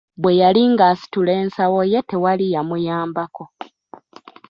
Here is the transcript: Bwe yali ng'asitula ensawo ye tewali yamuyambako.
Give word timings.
Bwe 0.21 0.33
yali 0.41 0.63
ng'asitula 0.73 1.31
ensawo 1.41 1.79
ye 1.91 1.99
tewali 2.09 2.45
yamuyambako. 2.55 3.43